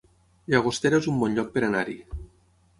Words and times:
Llagostera 0.53 1.01
es 1.03 1.07
un 1.13 1.21
bon 1.25 1.37
lloc 1.37 1.53
per 1.59 1.65
anar-hi 1.71 1.97